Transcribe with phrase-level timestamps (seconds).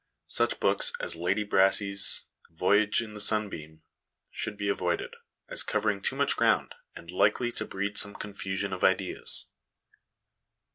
[0.25, 3.83] Such books as Lady Brassey's Voyage in the' Sunbeam'
[4.41, 5.15] should be avoided,
[5.47, 9.49] as covering too much ground, and likely to breed some confusion of ideas.